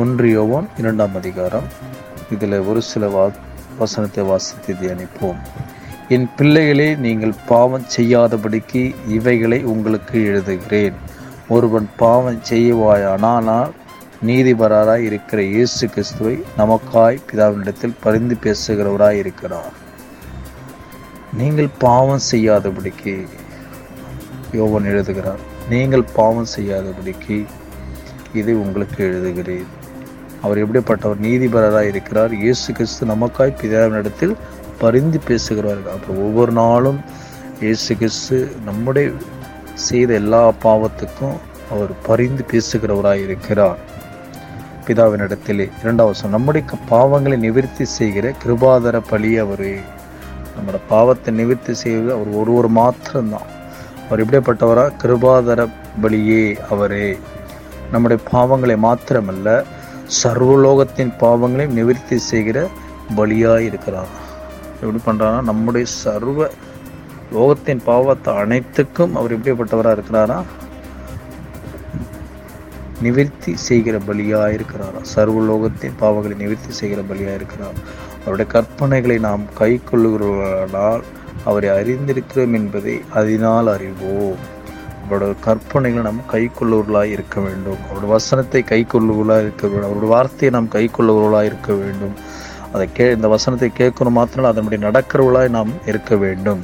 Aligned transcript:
ஒன்று 0.00 0.26
யோவான் 0.36 0.66
இரண்டாம் 0.80 1.14
அதிகாரம். 1.18 1.68
இதில் 2.34 2.56
ஒரு 2.70 2.80
சில 2.88 3.04
வா 3.14 3.22
வசனத்தை 3.78 4.22
வாசித்து 4.28 4.72
தியானிப்போம். 4.80 5.38
என் 6.14 6.26
பிள்ளைகளே 6.38 6.88
நீங்கள் 7.04 7.32
பாவம் 7.50 7.86
செய்யாதபடிக்கு 7.96 8.82
இவைகளை 9.16 9.58
உங்களுக்கு 9.72 10.16
எழுதுகிறேன். 10.30 10.96
ஒருவன் 11.56 11.88
பாவம் 12.02 12.40
செய்வாயானால் 12.50 13.72
நீதிபராராய் 14.28 15.06
இருக்கிற 15.08 15.40
இயேசு 15.54 15.88
கிறிஸ்துவை 15.94 16.36
நமக்காய் 16.60 17.22
பிதாவினிடத்தில் 17.30 17.98
பரிந்து 18.04 18.38
பேசுகிறவராய் 18.44 19.20
இருக்கிறார். 19.22 19.74
நீங்கள் 21.40 21.70
பாவம் 21.86 22.24
செய்யாதபடிக்கு 22.30 23.16
யோவன் 24.60 24.90
எழுதுகிறார் 24.92 25.42
நீங்கள் 25.74 26.06
பாவம் 26.20 26.52
செய்யாதபடிக்கு 26.56 27.38
இதை 28.38 28.54
உங்களுக்கு 28.62 29.00
எழுதுகிறேன். 29.10 29.68
அவர் 30.42 30.58
எப்படிப்பட்டவர் 30.58 31.22
நீதிபரராக 31.22 31.88
இருக்கிறார்? 31.88 32.34
இயேசு 32.34 32.72
கிறிஸ்து 32.72 33.06
நமக்காய் 33.06 33.54
பிதாவினிடத்தில் 33.62 34.36
பரிந்து 34.78 35.20
பேசுகிறார்கள் 35.26 35.92
அப்புறம் 35.92 36.22
ஒவ்வொரு 36.22 36.52
நாளும் 36.52 37.00
இயேசு 37.60 37.96
கிறிஸ்து 37.96 38.56
நம்முடைய 38.64 39.10
செய்த 39.74 40.14
எல்லா 40.14 40.52
பாவத்துக்கும் 40.62 41.36
அவர் 41.70 41.88
பரிந்து 42.02 42.44
பேசுகிறவராய் 42.52 43.22
இருக்கிறார். 43.22 43.78
பிதாவினிடத்திலே 44.86 45.70
இரண்டாவது 45.80 46.28
நம்முடைய 46.28 46.66
பாவங்களை 46.90 47.38
நிவர்த்தி 47.38 47.84
செய்கிற 47.84 48.32
கிருபாதர 48.44 49.02
பலி 49.08 49.36
அவரே. 49.36 49.74
நம்மளோட 50.54 50.78
பாவத்தை 50.88 51.34
நிவர்த்தி 51.34 51.74
செய்வது 51.74 52.12
அவர் 52.12 52.28
ஒருவர் 52.28 52.68
மாத்திரம்தான். 52.68 53.56
அவர் 54.06 54.24
எப்படிப்பட்டவரா? 54.24 54.90
கிருபாதர 55.02 55.68
பலியே 56.02 56.56
அவரே. 56.70 57.18
நம்முடைய 57.92 58.22
பாவங்களை 58.32 58.76
மாத்திரமல்ல 58.86 59.64
சர்வலோகத்தின் 60.22 61.12
பாவங்களை 61.20 61.66
நிவர்த்தி 61.66 62.18
செய்கிற 62.18 62.68
பலியாக 63.16 63.58
இருக்கிறார் 63.58 64.12
எப்படி 64.80 65.00
பண்றாரா 65.06 65.42
நம்முடைய 65.42 65.86
சர்வ 65.86 66.50
லோகத்தின் 67.32 67.80
பாவத்தை 67.84 68.34
அனைத்துக்கும் 68.34 69.14
அவர் 69.14 69.40
எப்படிப்பட்டவராக 69.40 69.96
இருக்கிறாரா? 69.98 70.42
நிவர்த்தி 73.02 73.56
செய்கிற 73.56 73.98
பலியாக 73.98 74.54
இருக்கிறாரா 74.54 75.00
சர்வலோகத்தின் 75.14 75.98
பாவங்களை 76.00 76.36
நிவர்த்தி 76.36 76.72
செய்கிற 76.72 77.00
பலியாக 77.00 77.34
இருக்கிறார் 77.34 77.78
அவருடைய 78.24 78.50
கற்பனைகளை 78.52 79.18
நாம் 79.18 79.44
கை 79.54 79.80
கொள்ளுகிறவர்களால் 79.90 81.02
அவரை 81.44 81.68
அறிந்திருக்கிறோம் 81.68 82.52
என்பதை 82.52 83.00
அதனால் 83.14 83.66
அறிவோம். 83.66 84.36
அவருடைய 85.08 85.34
கற்பனைகளை 85.46 86.02
நாம் 86.02 86.26
கை 86.26 86.50
கொள்ளுவர்களாக 86.58 87.04
இருக்க 87.04 87.40
வேண்டும். 87.40 87.80
அவருடைய 87.84 88.10
வசனத்தை 88.14 88.60
கை 88.62 88.80
கொள்ளுவர்களாக 88.92 89.44
இருக்க 89.44 89.64
வேண்டும். 89.66 89.88
அவருடைய 89.90 90.10
வார்த்தையை 90.14 90.50
நாம் 90.56 90.68
கை 90.68 90.90
கொள்ளுவர்களாக 90.96 91.44
இருக்க 91.44 91.72
வேண்டும். 91.72 92.14
அதை 92.72 92.86
கே 92.92 93.04
இந்த 93.10 93.28
வசனத்தை 93.28 93.68
கேட்கணும் 93.78 94.16
மாத்திரம் 94.18 94.48
அதனுடைய 94.50 94.80
நடக்கிறவர்களாய் 94.86 95.54
நாம் 95.56 95.70
இருக்க 95.86 96.16
வேண்டும். 96.16 96.60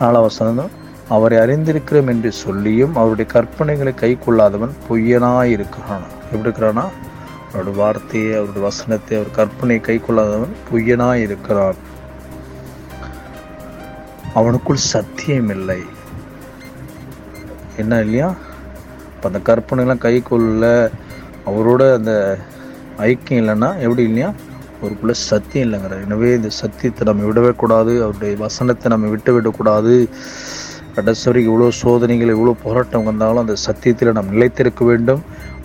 நாலாம் 0.00 0.26
வசனம் 0.28 0.84
அவரை 1.08 1.36
அறிந்திருக்கிறோம் 1.38 2.08
என்று 2.12 2.32
சொல்லியும் 2.32 2.94
அவருடைய 2.96 3.26
கற்பனைகளை 3.34 3.94
கை 3.94 4.18
கொள்ளாதவன் 4.24 4.72
பொய்யனாய் 4.88 5.52
இருக்கிறான். 5.56 6.06
எப்படி 6.32 6.48
இருக்கிறானா 6.48 6.86
அவருடைய 7.50 7.76
வார்த்தையை 7.82 8.30
அவருடைய 8.38 8.64
வசனத்தை 8.66 9.18
அவர் 9.18 9.36
கற்பனையை 9.38 9.80
கை 9.80 9.98
கொள்ளாதவன் 9.98 10.56
பொய்யனாய் 10.70 11.24
இருக்கிறான். 11.26 11.78
அவனுக்குள் 14.34 14.86
சத்தியம் 14.94 15.48
இல்லை. 15.48 15.80
என்ன 17.82 18.00
இல்லையா? 18.04 18.28
இப்போ 19.14 19.26
அந்த 19.30 19.40
கற்பனைலாம் 19.48 20.02
கை 20.04 20.16
அவரோட 21.50 21.82
அந்த 21.98 22.12
ஐக்கியம் 23.08 23.40
இல்லைன்னா 23.42 23.70
எப்படி 23.84 24.02
இல்லையா? 24.08 24.28
அவருக்குள்ள 24.78 25.14
சத்தியம் 25.30 25.66
இல்லைங்கிறார். 25.66 26.02
எனவே 26.06 26.28
இந்த 26.38 26.50
சத்தியத்தை 26.60 27.02
நம்ம 27.08 27.26
விடவே 27.28 27.52
கூடாது. 27.62 27.92
அவருடைய 28.04 28.32
வசனத்தை 28.46 28.86
நம்ம 28.94 29.08
விட்டு 29.14 29.30
விடக்கூடாது. 29.36 29.94
கடைசி 30.96 31.24
வரைக்கும் 31.28 31.52
இவ்வளோ 31.52 31.70
சோதனைகள் 31.82 32.34
இவ்வளோ 32.34 32.52
போராட்டம் 32.66 33.08
வந்தாலும் 33.10 33.42
அந்த 33.44 33.56
சத்தியத்தில் 33.66 34.16
நாம் 34.18 34.32
நிலைத்திருக்க 34.34 34.84
வேண்டும். 34.90 35.22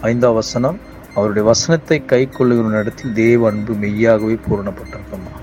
ஐந்தாம் 0.10 0.38
வசனம் 0.42 0.78
அவருடைய 1.18 1.44
வசனத்தை 1.52 1.98
கை 2.12 2.22
கொள்ளுகிற 2.38 2.82
இடத்தில் 2.84 3.14
தேவ 3.22 3.48
அன்பு 3.52 3.74
மெய்யாகவே 3.84 4.36
பூரணப்பட்டிருக்கம்மா 4.46 5.34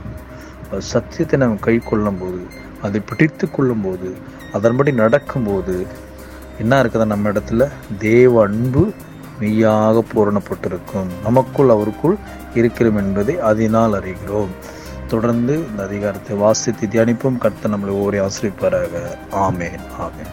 அது 0.71 0.83
சத்தியத்தை 0.95 1.37
நம்ம 1.43 1.61
கை 1.67 1.77
கொள்ளும் 1.91 2.21
போது 2.23 2.41
அதை 2.87 3.01
பிடித்து 3.11 3.47
கொள்ளும் 3.57 3.85
போது 3.87 4.09
அதன்படி 4.57 4.91
நடக்கும்போது 5.03 5.75
என்ன 6.59 6.83
இருக்குது 6.83 7.05
நம்ம 7.05 7.29
இடத்துல? 7.29 7.69
தேவ 7.99 8.43
அன்பு 8.43 8.93
மெய்யாக 9.39 10.05
பூரணப்பட்டிருக்கும். 10.15 11.07
நமக்குள் 11.23 11.69
அவருக்குள் 11.69 12.17
இருக்கிறோம் 12.55 12.97
என்பதை 12.97 13.41
அதனால் 13.41 13.93
அறிகிறோம். 13.93 14.49
தொடர்ந்து 15.07 15.55
இந்த 15.71 15.85
அதிகாரத்தை 15.85 16.37
வாசித்து 16.37 16.87
தியானிப்போம். 16.87 17.39
கர்த்தர் 17.39 17.79
நம்மளை 17.79 17.91
ஒவ்வொரு 17.91 18.27
ஆசிரியப்பாராக 18.27 19.17
ஆமேன் 19.33 19.81
ஆமேன். 20.01 20.33